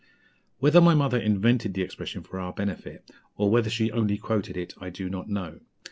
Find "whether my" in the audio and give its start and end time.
0.57-0.95